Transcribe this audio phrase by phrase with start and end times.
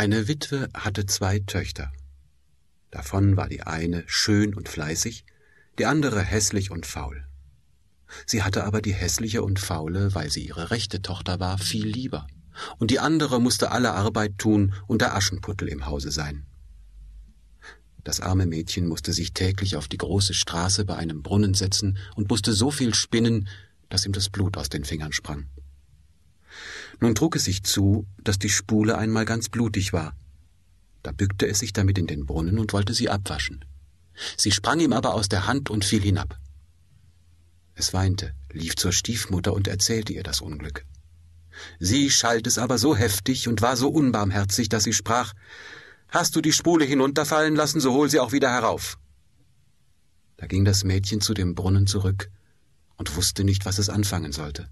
[0.00, 1.92] Eine Witwe hatte zwei Töchter.
[2.90, 5.26] Davon war die eine schön und fleißig,
[5.78, 7.26] die andere hässlich und faul.
[8.24, 12.26] Sie hatte aber die hässliche und faule, weil sie ihre rechte Tochter war, viel lieber,
[12.78, 16.46] und die andere musste alle Arbeit tun und der Aschenputtel im Hause sein.
[18.02, 22.30] Das arme Mädchen musste sich täglich auf die große Straße bei einem Brunnen setzen und
[22.30, 23.48] musste so viel spinnen,
[23.90, 25.50] dass ihm das Blut aus den Fingern sprang.
[27.00, 30.14] Nun trug es sich zu, dass die Spule einmal ganz blutig war.
[31.02, 33.64] Da bückte es sich damit in den Brunnen und wollte sie abwaschen.
[34.36, 36.38] Sie sprang ihm aber aus der Hand und fiel hinab.
[37.74, 40.84] Es weinte, lief zur Stiefmutter und erzählte ihr das Unglück.
[41.78, 45.32] Sie schalt es aber so heftig und war so unbarmherzig, dass sie sprach
[46.08, 48.98] Hast du die Spule hinunterfallen lassen, so hol sie auch wieder herauf.
[50.36, 52.30] Da ging das Mädchen zu dem Brunnen zurück
[52.96, 54.68] und wusste nicht, was es anfangen sollte.